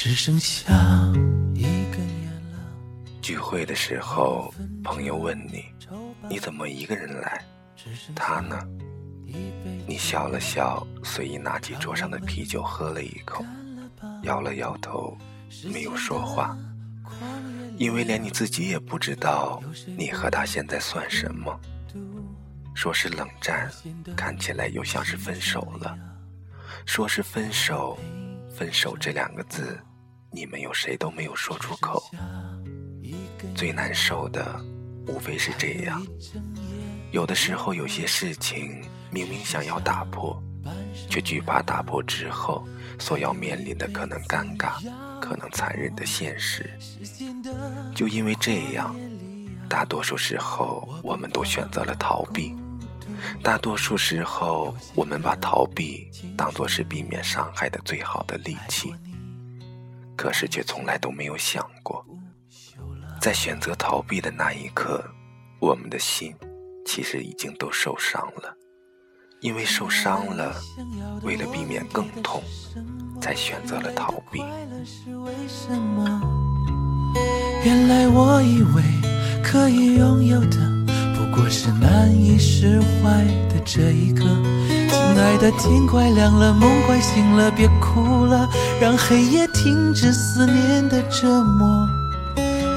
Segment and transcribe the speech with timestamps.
[0.00, 0.72] 只剩下
[1.56, 2.58] 一根烟了。
[3.20, 5.64] 聚会的时候，朋友问你
[6.30, 7.44] ：“你怎么一个人来？”
[8.14, 8.56] 他呢？
[9.88, 13.44] 你笑了笑，随意拿起桌上的啤酒喝了一口，
[14.22, 15.18] 摇了摇头，
[15.64, 16.56] 没有说话，
[17.76, 19.60] 因为连你自己也不知道
[19.96, 21.60] 你和他现在算什么。
[22.72, 23.68] 说是冷战，
[24.16, 25.98] 看起来又像是分手了；
[26.86, 27.98] 说是分手，
[28.48, 29.76] 分手这两个字，
[30.30, 32.02] 你们有谁都没有说出口。
[33.54, 34.60] 最难受的，
[35.06, 36.04] 无非是这样。
[37.10, 40.40] 有的时候，有些事情明明想要打破，
[41.08, 42.66] 却惧怕打破之后
[42.98, 44.72] 所要面临的可能尴尬、
[45.20, 46.70] 可能残忍的现实。
[47.94, 48.94] 就因为这样，
[49.68, 52.54] 大多数时候我们都选择了逃避。
[53.42, 58.94] 大多数时候，我们把逃避当作是避免伤害的最好的利器。
[60.18, 62.04] 可是，却从来都没有想过，
[63.20, 65.02] 在选择逃避的那一刻，
[65.60, 66.34] 我们的心。
[66.84, 68.56] 其实已经都受伤了，
[69.42, 70.56] 因为受伤了，
[71.22, 72.42] 为了避免更痛，
[73.20, 74.42] 才选择了逃避。
[77.64, 78.82] 原来我以为
[79.44, 80.56] 可以拥有的，
[81.14, 84.24] 不过是难以释怀的这一刻。
[84.88, 88.48] 亲爱的，天快亮了，梦快醒了，别哭了，
[88.80, 91.88] 让黑夜停止思念的折磨。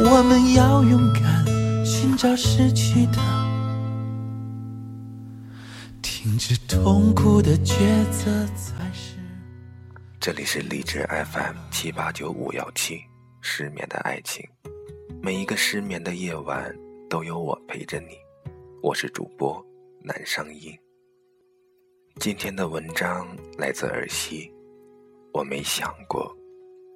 [0.03, 1.45] 我们要勇敢
[1.85, 3.17] 寻找失去的。
[6.01, 9.15] 停止痛苦的抉择才是。
[10.19, 12.99] 这里是荔枝 FM 七八九五幺七，
[13.41, 14.47] 失眠的爱情，
[15.21, 16.71] 每一个失眠的夜晚
[17.09, 18.17] 都有我陪着你。
[18.83, 19.63] 我是主播
[20.03, 20.77] 南商英。
[22.21, 23.25] 今天的文章
[23.57, 24.47] 来自儿媳，
[25.33, 26.31] 我没想过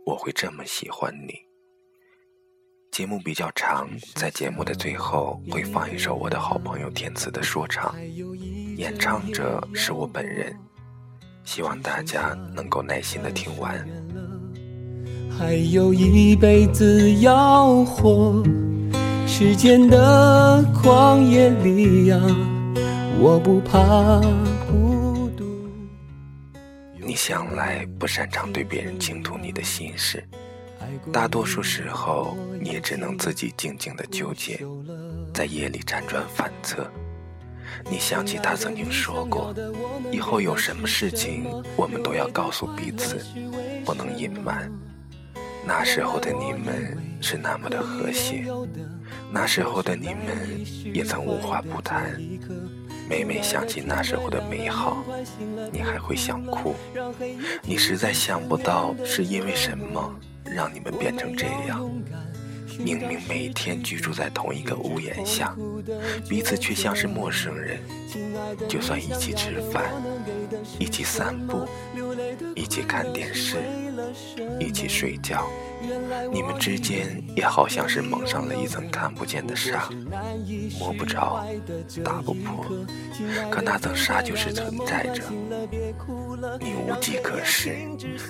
[0.06, 1.34] 我会这么喜欢你。
[2.91, 7.96] 节目比较长，在节目的最后会放一首我的好朋友填词的说唱，
[8.78, 10.56] 演唱者是我本人，
[11.44, 13.84] 希望大家能够耐心的听完。
[15.35, 18.44] 还有一辈子要活，
[19.25, 22.22] 时间的旷野里呀，
[23.19, 24.22] 我不怕。
[27.06, 30.24] 你向来不擅长对别人倾吐你的心事。
[31.14, 34.60] 大多数时候，你也只能自己静静的纠结，
[35.32, 36.92] 在夜里辗转反侧。
[37.92, 39.54] 你想起他曾经说过，
[40.12, 41.46] 以后有什么事情，
[41.76, 43.24] 我们都要告诉彼此，
[43.86, 44.72] 不能隐瞒。
[45.64, 48.46] 那时候的你们是那么的和谐，
[49.32, 52.20] 那时候的你们也曾无话不谈。
[53.10, 55.04] 每每想起那时候的美好，
[55.72, 56.76] 你还会想哭。
[57.64, 60.16] 你实在想不到是因为什么。
[60.48, 61.84] 让你们变成这样，
[62.78, 65.54] 明明每天居住在同一个屋檐下，
[66.30, 67.80] 彼此却像是陌生人。
[68.68, 69.84] 就算一起吃饭，
[70.80, 71.66] 一起散步，
[72.56, 73.58] 一起看电视，
[74.59, 75.48] 一起睡觉。
[76.31, 79.88] 你们之间也好像是蒙上了一层看不见的纱，
[80.80, 81.46] 摸不着，
[82.03, 82.66] 打不破，
[83.52, 85.22] 可那层纱就是存在着。
[86.59, 87.78] 你无计可施，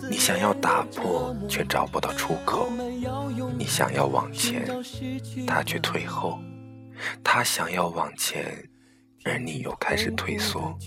[0.09, 2.70] 你想要打破却找不到出口，
[3.58, 4.67] 你想要往前，
[5.47, 6.37] 他却退后，
[7.23, 8.67] 他想要往前，
[9.25, 10.77] 而你又开始退缩。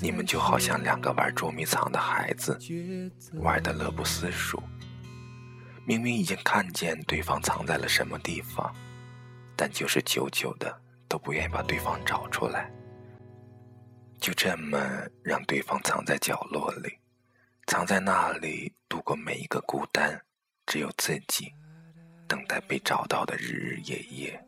[0.00, 2.58] 你们就好像两个玩捉迷藏的孩子，
[3.34, 4.62] 玩得乐不思蜀。
[5.84, 8.72] 明明已经看见对方藏在了什么地方，
[9.56, 12.70] 但就是久久的都不愿意把对方找出来。
[14.20, 14.78] 就这么
[15.22, 16.98] 让对方藏在角落里，
[17.66, 20.20] 藏在那里度过每一个孤单，
[20.66, 21.52] 只有自己
[22.26, 24.47] 等待被找到的日日夜夜。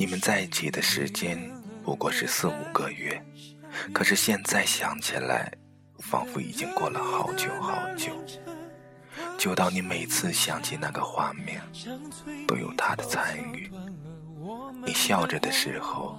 [0.00, 1.38] 你们在一起的时间
[1.84, 3.22] 不过是四五个月，
[3.92, 5.52] 可是现在想起来，
[5.98, 8.10] 仿佛已经过了好久好久，
[9.36, 11.60] 久到你每次想起那个画面，
[12.48, 13.70] 都有他的参与。
[14.86, 16.18] 你笑着的时候，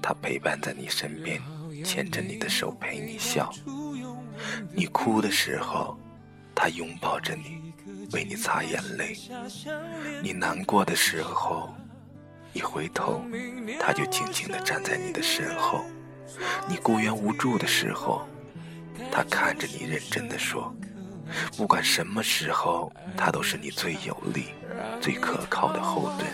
[0.00, 1.42] 他陪伴在你身边，
[1.84, 3.50] 牵着你的手陪你笑；
[4.72, 5.98] 你哭的时候，
[6.54, 7.74] 他拥抱着你，
[8.12, 9.16] 为你擦眼泪；
[10.22, 11.74] 你难过的时候，
[12.52, 13.24] 一回头，
[13.80, 15.80] 他就静静地站在你的身后；
[16.68, 18.26] 你孤援无助的时候，
[19.12, 20.74] 他看着你认真地说
[21.56, 24.48] ：“不管什么时候，他都是你最有力、
[25.00, 26.28] 最可靠的后盾。”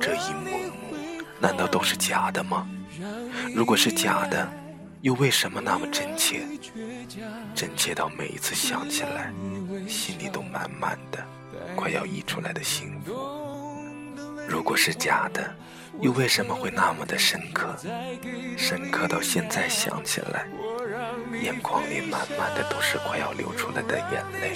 [0.00, 0.50] 这一幕
[0.90, 2.66] 幕，难道都是假的吗？
[3.54, 4.48] 如果是假的，
[5.02, 6.42] 又为什么那么真切？
[7.54, 9.32] 真切到每一次想起来，
[9.88, 11.24] 心里都满满的，
[11.76, 13.41] 快要溢出来的幸福。
[14.52, 15.42] 如果是假的，
[16.00, 17.74] 又为什么会那么的深刻？
[18.58, 20.46] 深刻到现在想起来，
[21.42, 24.54] 眼眶里满满的都是快要流出来的眼泪。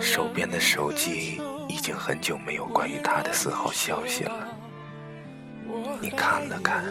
[0.00, 1.40] 手边的手机。
[1.68, 4.48] 已经很久没有关于他的丝毫消息了。
[6.02, 6.84] 你看了看，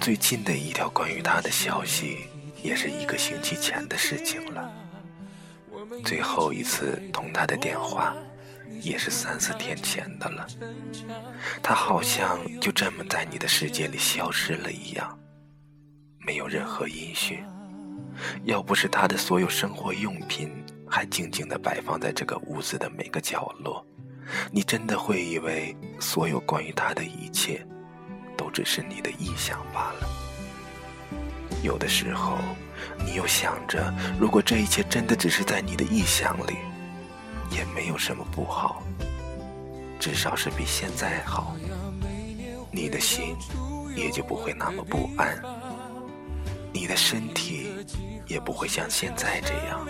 [0.00, 2.28] 最近的一条关于他的消息，
[2.62, 4.72] 也是一个星期前的事情了。
[6.02, 8.16] 最后一次通他的电话，
[8.80, 10.46] 也是三四天前的了。
[11.62, 15.18] 他好像就这么在你的世界里消失了一样，
[16.18, 17.44] 没有任何音讯。
[18.44, 20.50] 要不是他的所有生活用品
[20.88, 23.84] 还静静地摆放在这个屋子的每个角落。
[24.50, 27.64] 你真的会以为所有关于他的一切，
[28.36, 30.08] 都只是你的臆想罢了？
[31.62, 32.38] 有的时候，
[33.04, 36.56] 你又想着，如果这一切真的只是在你的臆想里，
[37.50, 38.82] 也没有什么不好，
[39.98, 41.54] 至少是比现在好。
[42.70, 43.36] 你的心
[43.96, 45.40] 也就不会那么不安，
[46.72, 47.68] 你的身体
[48.26, 49.86] 也不会像现在这样，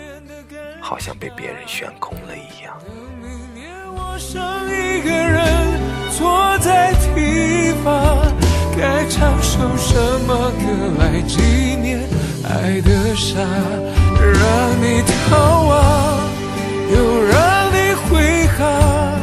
[0.81, 2.79] 好像被别人悬空了一样。
[4.17, 5.79] 剩一个人
[6.17, 8.17] 坐在堤防，
[8.75, 10.65] 该唱首什么歌
[10.97, 11.41] 来纪
[11.75, 11.99] 念
[12.43, 13.37] 爱的傻？
[14.19, 16.26] 让你逃亡，
[16.89, 19.19] 又让你挥汗，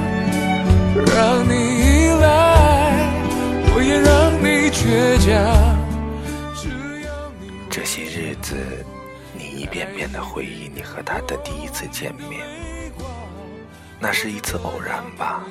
[1.07, 3.09] 让你依赖，
[3.75, 5.33] 我也让你倔强。
[7.71, 8.57] 这些日子，
[9.33, 12.47] 你一遍遍的回忆你和他的第一次见面。
[13.99, 15.43] 那是一次偶然吧，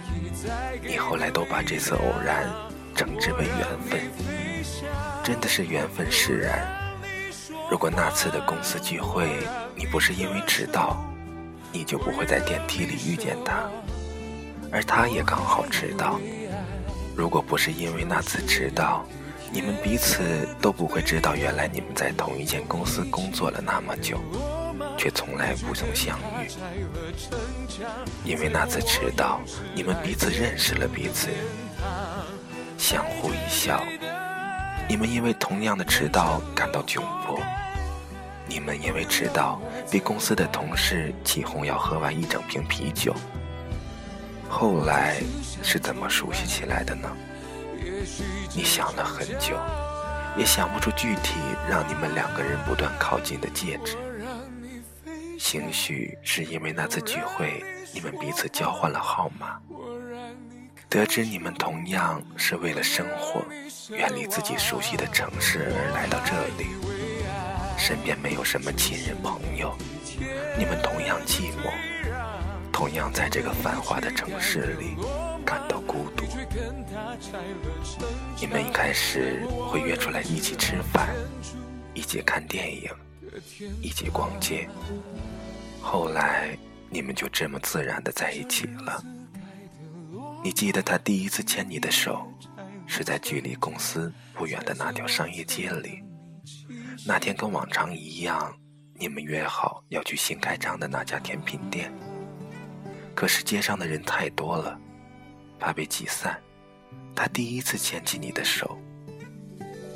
[0.86, 2.48] 你后来都把这次偶然
[2.96, 4.00] 称之为缘分，
[5.24, 6.68] 真的是缘分使然。
[7.72, 9.28] 如果那次的公司聚会
[9.76, 11.04] 你不是因为迟到，
[11.74, 13.70] 你就不会在电梯里遇见他，
[14.72, 16.20] 而他也刚好迟到。
[17.16, 19.06] 如果不是因为那次迟到，
[19.52, 24.18] 你们彼此都不会知道原来你们在同一间公司工作了那么久。
[24.98, 26.48] 却从来不曾相遇，
[28.24, 29.40] 因为那次迟到，
[29.74, 31.30] 你们彼此认识了彼此，
[32.78, 33.82] 相互一笑。
[34.88, 37.40] 你们因为同样的迟到感到窘迫，
[38.54, 43.12] 你们因为迟到被公司的同事起哄要喝完一整瓶啤酒。
[44.48, 45.24] 后来
[45.64, 47.10] 是怎么熟悉起来的呢？
[48.56, 49.58] 你想了很久，
[50.38, 53.98] 也想不出具体让你们两个人不断靠近的戒指。
[55.40, 59.58] 兴许是因为那次聚会，你们彼此交换了号码，
[60.88, 63.44] 得知你们同样是为了生活，
[63.90, 66.34] 远离自己熟悉的城市而来到这
[66.64, 66.70] 里，
[67.84, 69.76] 身边没有什么亲人朋友，
[70.58, 71.70] 你们同样寂寞，
[72.72, 74.96] 同样在这个繁华的城市里
[75.46, 76.24] 感到孤独。
[78.40, 81.10] 你们一开始会约出来一起吃饭，
[81.94, 82.90] 一起看电影，
[83.82, 84.66] 一起逛街。
[85.82, 86.58] 后来，
[86.90, 89.04] 你们就这么自然的在一起了。
[90.42, 92.32] 你记得他第一次牵你的手，
[92.88, 96.02] 是在距离公司不远的那条商业街里。
[97.06, 98.56] 那天跟往常一样，
[98.96, 101.92] 你们约好要去新开张的那家甜品店。
[103.16, 104.80] 可是街上的人太多了，
[105.60, 106.42] 怕被挤散，
[107.16, 108.78] 他第一次牵起你的手，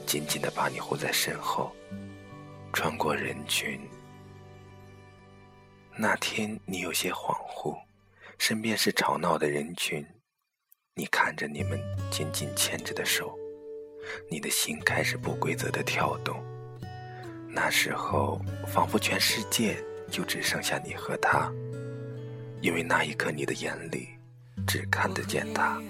[0.05, 1.71] 紧紧的把你护在身后，
[2.73, 3.79] 穿过人群。
[5.95, 7.75] 那天你有些恍惚，
[8.37, 10.05] 身边是吵闹的人群，
[10.93, 13.35] 你看着你们紧紧牵着的手，
[14.29, 16.39] 你的心开始不规则的跳动。
[17.59, 21.51] 那时候，仿佛全世界就只剩下你和他，
[22.61, 24.09] 因为那一刻你的眼里
[24.67, 25.81] 只看得见他，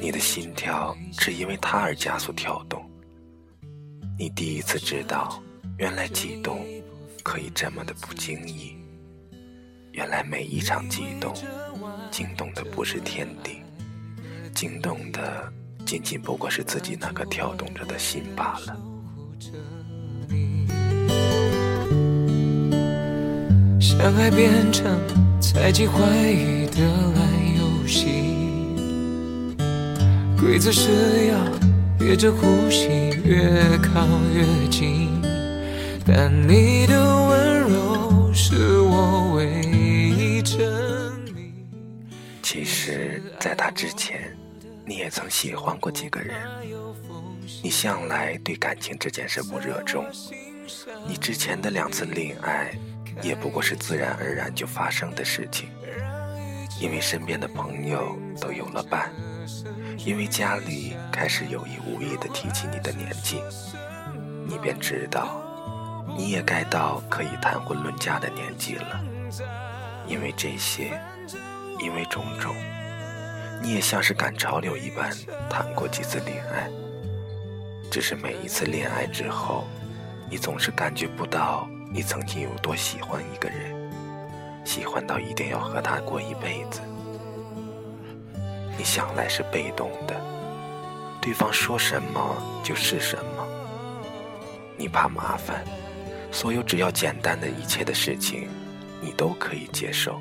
[0.00, 2.90] 你的心跳只因为他而加速跳动。
[4.18, 5.42] 你第一次知道，
[5.76, 6.64] 原来悸动
[7.22, 8.78] 可以这么的不经意。
[9.92, 11.34] 原来每一场悸动，
[12.10, 13.60] 惊动的不是天地，
[14.54, 15.52] 惊动的
[15.84, 18.74] 仅仅不过是自己那颗跳动着的心罢了。
[23.98, 25.00] 相爱变成
[25.40, 25.98] 猜忌怀
[26.28, 26.80] 疑的
[27.16, 28.06] 烂游戏，
[30.38, 31.38] 规则是要
[31.98, 32.86] 憋着呼吸
[33.24, 35.20] 越靠越近，
[36.06, 40.60] 但你的温柔是我唯一证
[41.34, 41.52] 明。
[42.42, 44.36] 其实，在他之前，
[44.84, 46.36] 你也曾喜欢过几个人，
[47.60, 50.06] 你向来对感情这件事不热衷，
[51.08, 52.70] 你之前的两次恋爱。
[53.22, 55.68] 也不过是自然而然就发生的事情，
[56.80, 59.10] 因为身边的朋友都有了伴，
[60.04, 63.42] 因为家里开始有意无意的提起你的年纪，
[64.46, 65.42] 你便知道，
[66.16, 69.00] 你也该到可以谈婚论嫁的年纪了。
[70.06, 71.00] 因为这些，
[71.80, 72.54] 因为种种，
[73.60, 75.10] 你也像是赶潮流一般
[75.50, 76.70] 谈过几次恋爱，
[77.90, 79.66] 只是每一次恋爱之后，
[80.30, 81.68] 你总是感觉不到。
[81.90, 83.90] 你曾经有多喜欢一个人，
[84.64, 86.80] 喜欢到一定要和他过一辈子？
[88.76, 90.14] 你向来是被动的，
[91.20, 93.48] 对方说什么就是什么。
[94.76, 95.64] 你怕麻烦，
[96.30, 98.48] 所有只要简单的一切的事情，
[99.00, 100.20] 你都可以接受。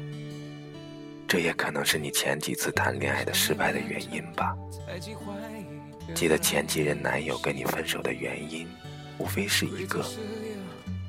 [1.28, 4.56] 这也可能是你前几次谈恋爱的失败的原因吧。
[6.14, 8.66] 记得前几任男友跟你分手的原因，
[9.18, 10.06] 无非是一个。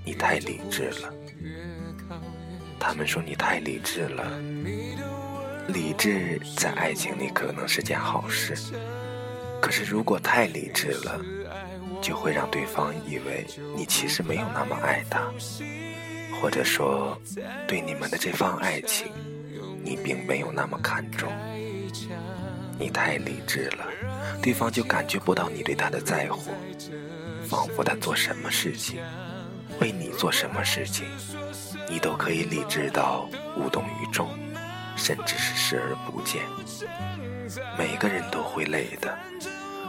[0.07, 1.13] 你太理智了，
[2.79, 4.25] 他们说你太理智了。
[5.67, 8.55] 理智在爱情里可能是件好事，
[9.61, 11.21] 可是如果太理智了，
[12.01, 13.45] 就会让对方以为
[13.77, 15.29] 你其实没有那么爱他，
[16.41, 17.21] 或者说
[17.67, 19.09] 对你们的这方爱情，
[19.83, 21.29] 你并没有那么看重。
[22.79, 23.89] 你太理智了，
[24.41, 26.53] 对方就感觉不到你对他的在乎，
[27.49, 29.01] 仿佛他做什么事情。
[29.81, 31.07] 为你做什么事情，
[31.89, 34.29] 你都可以理智到无动于衷，
[34.97, 36.43] 甚至是视而不见。
[37.79, 39.17] 每个人都会累的，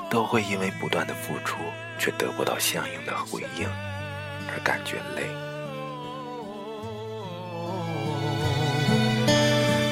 [0.09, 1.57] 都会因为不断的付出
[1.97, 3.67] 却得不到相应的回应
[4.49, 5.23] 而感觉累。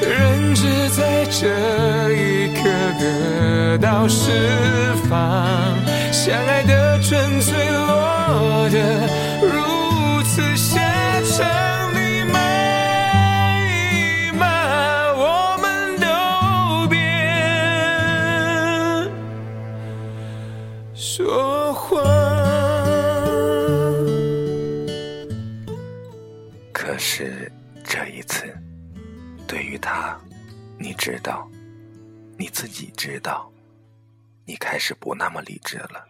[0.07, 2.63] 人只在这一刻
[2.99, 5.75] 得到释放，
[6.11, 8.77] 相爱的纯粹落得。
[9.41, 9.74] 如
[30.77, 31.49] 你知道，
[32.37, 33.49] 你自己知道，
[34.45, 36.05] 你开始不那么理智了。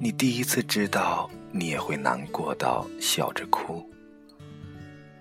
[0.00, 3.88] 你第一次知道，你也会难过到笑着哭。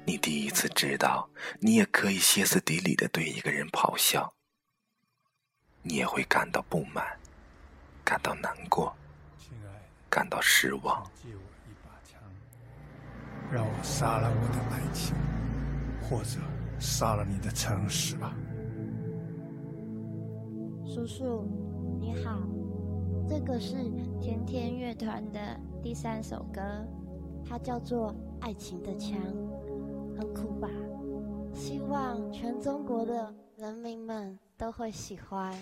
[0.06, 4.34] 你第一次知道，你也可以歇斯底里的对一个人咆哮。
[5.84, 7.06] 你也会感到不满，
[8.04, 8.96] 感到难过，
[10.10, 11.10] 感到失望。
[13.52, 15.16] 让我杀了我的爱情，
[16.02, 16.40] 或者
[16.80, 18.34] 杀了你的诚实吧。
[20.88, 21.44] 叔叔，
[22.00, 22.40] 你好，
[23.28, 23.76] 这个是
[24.22, 25.40] 甜甜乐团的
[25.84, 26.62] 第三首歌，
[27.46, 29.20] 它叫做《爱情的枪》，
[30.18, 30.70] 很酷吧？
[31.54, 35.54] 希望全中国的人民们都会喜欢。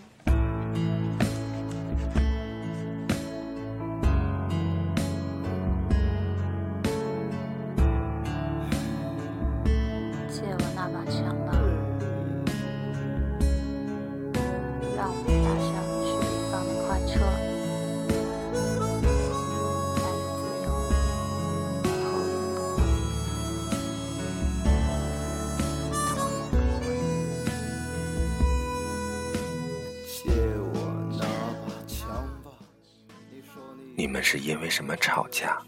[34.25, 35.62] 是因为什么吵架？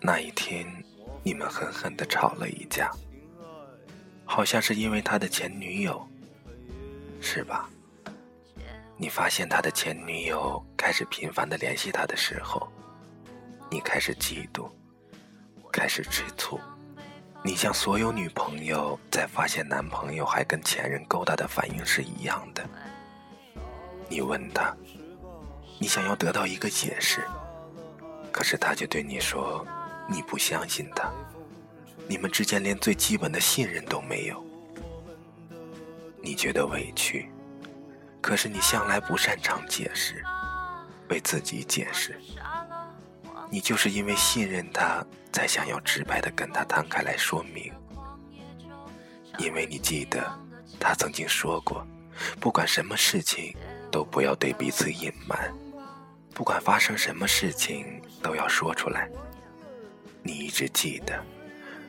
[0.00, 0.66] 那一天，
[1.22, 2.90] 你们狠狠的吵了一架，
[4.24, 6.04] 好像是因为他的前女友，
[7.20, 7.70] 是吧？
[8.96, 12.68] 你发现他的前女友开始频繁的联系他的时候，
[13.70, 14.68] 你开始嫉妒，
[15.72, 16.60] 开始吃醋，
[17.44, 22.68] 你像所有女朋友在发现男朋友还跟前任勾搭的反应是一样的。
[24.08, 24.76] 你问他，
[25.78, 27.24] 你想要得到一个解释，
[28.34, 29.64] 可是他却对你说，
[30.08, 31.08] 你不相信他，
[32.08, 34.44] 你们之间连最基本的信任都没有。
[36.20, 37.30] 你觉得委屈，
[38.20, 40.24] 可是你向来不擅长解释，
[41.08, 42.20] 为自己解释。
[43.48, 47.72] 你就是因为信任他，才想要直白的跟他摊开来说明。
[49.38, 50.28] 因为你记得，
[50.80, 51.86] 他曾经说过，
[52.40, 53.56] 不管什么事情，
[53.92, 55.54] 都不要对彼此隐瞒，
[56.34, 59.08] 不管发生什么事情，都要说出来。
[60.20, 61.24] 你一直记得，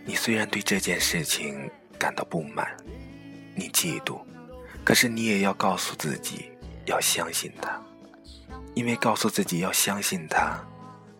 [0.05, 2.77] 你虽然对这件事情感到不满。
[3.55, 4.19] 你嫉妒，
[4.83, 6.51] 可是你也要告诉自己
[6.85, 7.81] 要相信他，
[8.75, 10.61] 因为告诉自己要相信他，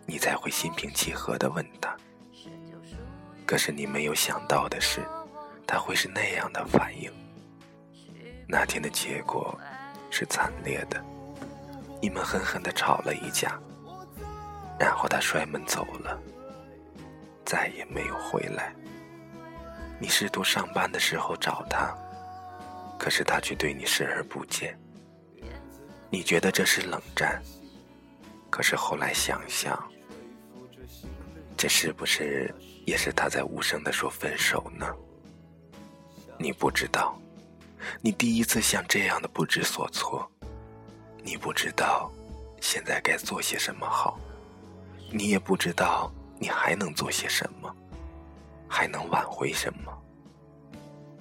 [0.05, 1.95] 你才会心平气和的问他。
[3.45, 5.01] 可是你没有想到的是，
[5.65, 7.11] 他会是那样的反应。
[8.47, 9.57] 那天的结果
[10.11, 11.03] 是惨烈的，
[12.05, 13.59] 你们狠狠的吵了一架，
[14.79, 16.21] 然后他摔门走了，
[17.43, 18.75] 再也没有回来。
[19.99, 21.97] 你试图上班的时候找他。
[22.99, 24.79] 可是他却对你视而不见，
[26.11, 27.41] 你觉得这是冷战。
[28.51, 29.75] 可是后来想想，
[31.57, 32.53] 这是不是
[32.85, 34.85] 也是他在无声的说分手呢？
[36.37, 37.19] 你不知道，
[37.99, 40.31] 你第一次像这样的不知所措，
[41.25, 42.11] 你不知道
[42.61, 44.19] 现在该做些什么好，
[45.11, 47.75] 你也不知道你还能做些什么，
[48.69, 49.91] 还能挽回什么，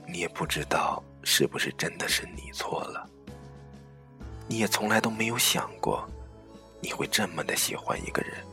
[0.07, 1.03] 你也不知道。
[1.27, 3.09] 是不是真的是你错了？
[4.47, 6.07] 你也从来都没有想过，
[6.83, 8.45] 你会这么的喜欢一个人，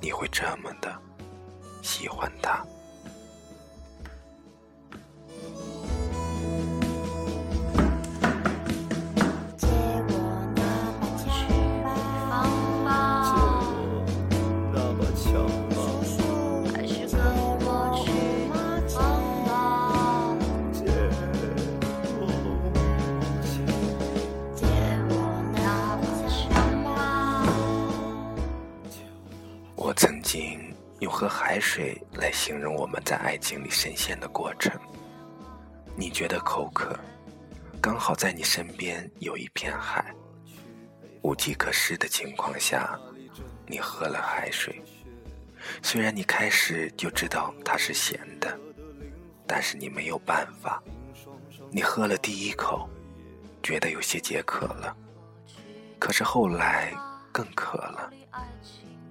[0.00, 0.96] 你会这么的
[1.82, 2.64] 喜欢他。
[31.18, 34.70] 喝海水来形容我们在爱情里深陷的过程。
[35.96, 36.94] 你觉得口渴，
[37.80, 40.14] 刚好在你身边有一片海，
[41.22, 43.00] 无计可施的情况下，
[43.66, 44.82] 你喝了海水。
[45.82, 48.54] 虽然你开始就知道它是咸的，
[49.46, 50.82] 但是你没有办法。
[51.70, 52.86] 你喝了第一口，
[53.62, 54.94] 觉得有些解渴了，
[55.98, 56.92] 可是后来
[57.32, 58.12] 更渴了，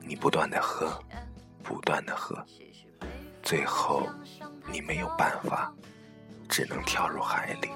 [0.04, 1.04] 你不断的喝。
[1.66, 2.46] 不断的喝，
[3.42, 4.08] 最后
[4.72, 5.74] 你没有办法，
[6.48, 7.70] 只能跳入海里。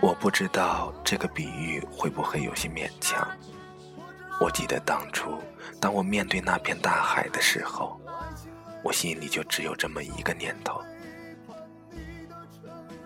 [0.00, 3.28] 我不知道这个比喻会不会有些勉强。
[4.40, 5.38] 我记得当初，
[5.80, 8.00] 当我面对那片大海的时候，
[8.82, 10.82] 我心里就只有这么一个念头。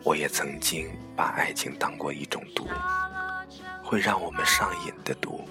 [0.04, 2.66] 我也曾经把爱情当过一种毒，
[3.82, 5.44] 会让我们上瘾的毒。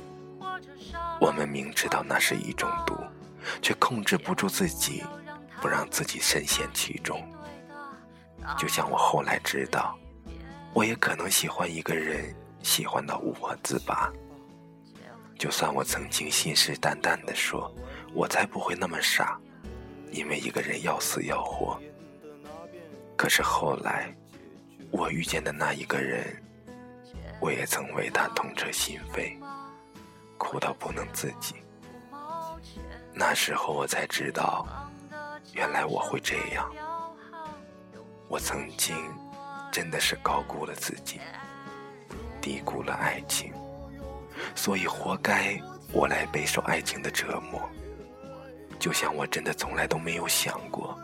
[1.20, 2.96] 我们明知道那是一种毒。
[3.62, 5.04] 却控制不住自己，
[5.62, 7.22] 不让自己深陷其中。
[8.58, 9.98] 就像我后来知道，
[10.74, 12.34] 我也可能喜欢一个人，
[12.64, 14.12] 喜欢到无法自拔。
[15.38, 17.72] 就算我曾经信誓旦旦地说，
[18.14, 19.40] 我才不会那么傻，
[20.12, 21.80] 因为一个人要死要活。
[23.16, 24.16] 可是后来，
[24.90, 26.42] 我遇见的那一个人，
[27.40, 29.38] 我也曾为他痛彻心扉，
[30.38, 31.56] 哭到不能自己。
[33.20, 34.68] 那时候我才知道，
[35.52, 36.72] 原来我会这样。
[38.28, 38.96] 我曾经
[39.72, 41.20] 真的是高估了自己，
[42.40, 43.52] 低估了爱情，
[44.54, 45.60] 所以活该
[45.92, 47.60] 我来备受爱情的折磨。
[48.78, 50.96] 就像我真的从来都没有想过，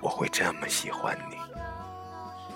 [0.00, 1.36] 我会这么喜欢你，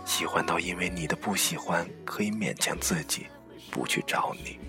[0.05, 3.27] 喜欢到因为你的不喜欢可以勉强自己
[3.73, 4.61] 不去找你，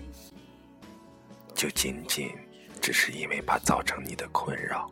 [1.54, 2.36] 就仅仅。
[2.80, 4.90] 只是因为怕造成你的困扰。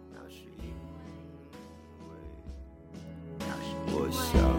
[3.91, 4.58] 我想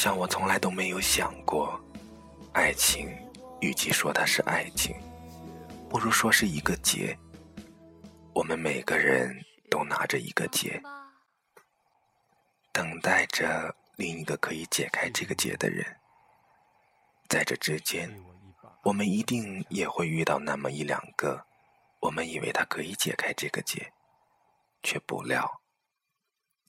[0.00, 1.78] 像我从来都没有想过，
[2.54, 3.14] 爱情，
[3.60, 4.96] 与其说它是爱情，
[5.90, 7.14] 不如说是一个结。
[8.32, 10.80] 我们每个人都拿着一个结，
[12.72, 15.84] 等待着另一个可以解开这个结的人。
[17.28, 18.10] 在这之间，
[18.84, 21.44] 我们一定也会遇到那么一两个，
[22.00, 23.92] 我们以为他可以解开这个结，
[24.82, 25.60] 却不料，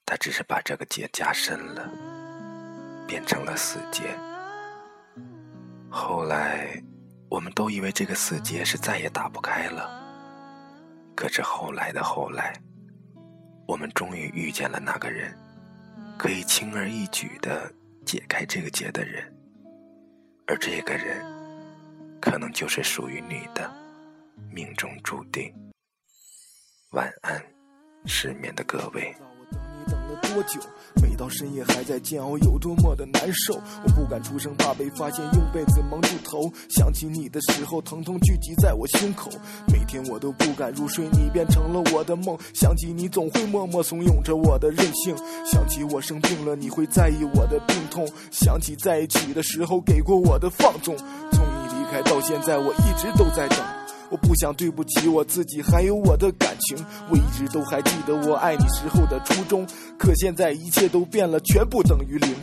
[0.05, 1.89] 他只是把这个结加深了，
[3.07, 4.03] 变成了死结。
[5.89, 6.81] 后来，
[7.29, 9.99] 我们都以为这个死结是再也打不开了。
[11.15, 12.53] 可是后来的后来，
[13.67, 15.37] 我们终于遇见了那个人，
[16.17, 17.71] 可以轻而易举的
[18.05, 19.31] 解开这个结的人。
[20.47, 21.23] 而这个人，
[22.19, 23.71] 可能就是属于你的，
[24.49, 25.53] 命中注定。
[26.91, 27.41] 晚安，
[28.05, 29.15] 失眠的各位。
[30.33, 30.59] 多久？
[31.01, 33.55] 每到深夜还在煎熬，有多么的难受？
[33.83, 36.51] 我不敢出声，怕被发现，用被子蒙住头。
[36.69, 39.29] 想起你的时候，疼痛聚集在我胸口。
[39.67, 42.37] 每天我都不敢入睡，你变成了我的梦。
[42.53, 45.15] 想起你，总会默默怂恿着我的任性。
[45.45, 48.07] 想起我生病了，你会在意我的病痛。
[48.31, 50.95] 想起在一起的时候给过我的放纵。
[51.31, 53.80] 从你离开到现在，我一直都在等。
[54.11, 56.77] 我不想对不起我自己，还有我的感情。
[57.09, 59.65] 我一直都还记得我爱你时候的初衷，
[59.97, 62.35] 可现在一切都变了，全部等于零。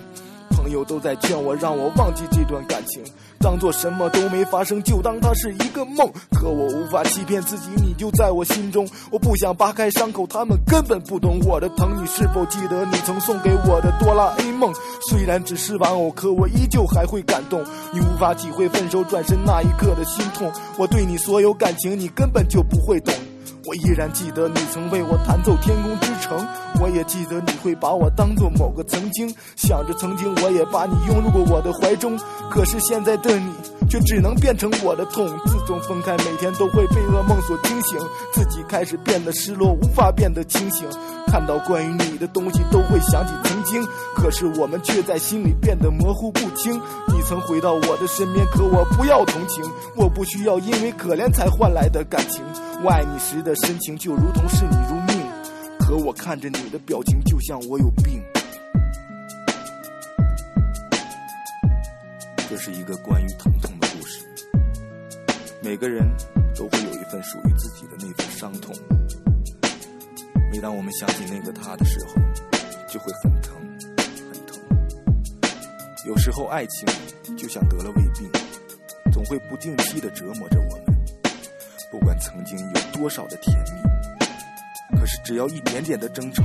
[0.69, 3.03] 朋友都在劝我，让我忘记这段感情。
[3.41, 6.07] 当做什么都没发生，就当它是一个梦。
[6.31, 8.87] 可我无法欺骗自己，你就在我心中。
[9.11, 11.97] 我不想扒开伤口，他们根本不懂我的疼。
[11.97, 14.71] 你是否记得你曾送给我的哆啦 A 梦？
[15.09, 17.65] 虽然只是玩偶，可我依旧还会感动。
[17.95, 20.53] 你无法体会分手转身那一刻的心痛。
[20.77, 23.15] 我对你所有感情，你根本就不会懂。
[23.65, 26.39] 我依然记得你曾为我弹奏《天空之城》，
[26.81, 32.19] 我也记得你会把我当做某个曾经，想着曾经我也把你拥入过我的怀中，
[32.51, 33.53] 可是现在的你
[33.89, 35.27] 却只能变成我的痛。
[35.47, 37.99] 自从分开，每天都会被噩梦所惊醒，
[38.33, 40.87] 自己开始变得失落，无法变得清醒。
[41.27, 46.81] 看到关于你的东西，都会想起曾经，可是我们却在心里变得模糊不清。
[47.09, 49.63] 你曾回到我的身边，可我不要同情，
[49.95, 52.43] 我不需要因为可怜才换来的感情。
[52.83, 54.77] 我爱你时的深情就如同是你
[55.89, 58.23] 如命，可我看着你的表情就像我有病。
[62.49, 64.27] 这是一个关于疼痛的故事，
[65.63, 66.07] 每个人
[66.55, 68.75] 都会有一份属于自己的那份伤痛。
[70.53, 72.15] 每当我们想起那个他的时候，
[72.87, 73.55] 就会很疼，
[74.31, 74.61] 很疼。
[76.07, 76.87] 有时候爱情
[77.37, 78.31] 就像得了胃病，
[79.13, 80.99] 总会不定期的折磨着我们。
[81.91, 83.98] 不管曾经有多少的甜蜜，
[84.97, 86.43] 可是只要一点点的争吵，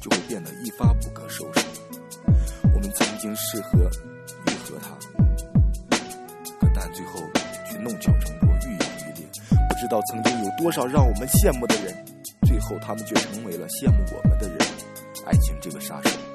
[0.00, 1.60] 就会变得一发不可收拾。
[2.74, 3.78] 我们曾经适合
[4.46, 4.90] 愈合它，
[6.60, 7.20] 可但最后
[7.70, 9.26] 却弄巧成拙，愈演愈烈。
[9.68, 11.94] 不知道曾经有多少让我们羡慕的人，
[12.46, 14.58] 最后他们却成为了羡慕我们的人。
[15.26, 16.27] 爱情这个杀手。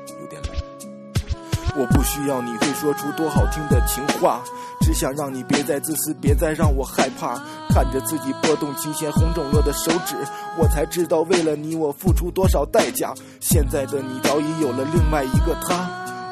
[1.76, 4.42] 我不需要你会说出多好听的情话。
[4.82, 7.36] 只想让你别再自私，别再让我害怕。
[7.70, 10.16] 看着自己拨动琴弦红肿了的手指，
[10.58, 13.14] 我才知道为了你我付出多少代价。
[13.40, 15.90] 现在的你早已有了另外一个他，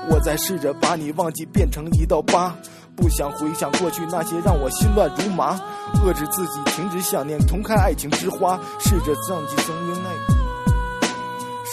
[0.10, 2.54] 我在试着把你忘记变成一道疤。
[2.94, 5.58] 不想回想过去那些让我心乱如麻，
[6.04, 10.41] 遏制自己停止想念，重开爱情之花，试着忘记曾经那。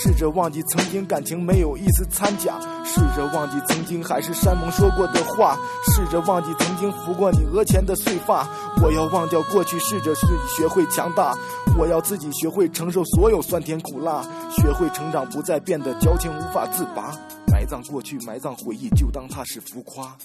[0.01, 8.49] 试着忘记曾经感情没有一丝掺假，试着忘记曾经海誓山盟说过的话，试着忘记曾经拂过你额前的碎发。
[8.81, 11.37] 我要忘掉过去，试着自己学会强大。
[11.77, 17.13] 我要自己学会承受所有酸甜苦辣，学会成长，不再变得矫情无法自拔。
[17.51, 20.17] 埋葬过去，埋葬回忆，就当它是浮夸。